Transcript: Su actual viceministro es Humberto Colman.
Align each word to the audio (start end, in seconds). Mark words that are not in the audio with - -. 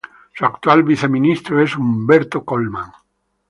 Su 0.33 0.45
actual 0.45 0.81
viceministro 0.81 1.61
es 1.61 1.77
Humberto 1.77 2.43
Colman. 2.43 2.91